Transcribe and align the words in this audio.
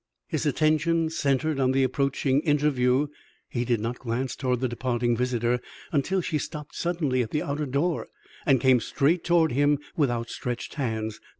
His 0.25 0.47
attention 0.47 1.11
centred 1.11 1.59
on 1.59 1.73
the 1.73 1.83
approaching 1.83 2.39
interview, 2.39 3.05
he 3.47 3.63
did 3.63 3.79
not 3.79 3.99
glance 3.99 4.35
toward 4.35 4.59
the 4.59 4.67
departing 4.67 5.15
visitor 5.15 5.59
until 5.91 6.21
she 6.21 6.39
stopped 6.39 6.73
suddenly 6.75 7.21
at 7.21 7.29
the 7.29 7.43
outer 7.43 7.67
door, 7.67 8.07
and 8.43 8.59
came 8.59 8.79
straight 8.79 9.23
toward 9.23 9.51
him 9.51 9.77
with 9.95 10.09
outstretched 10.09 10.73
hands. 10.73 11.19